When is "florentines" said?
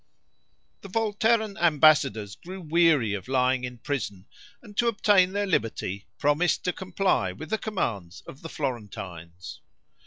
8.49-9.61